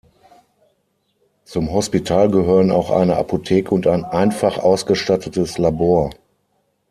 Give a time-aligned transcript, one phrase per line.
[1.43, 6.09] Zum Hospital gehören auch eine Apotheke und ein einfach ausgestattetes Labor.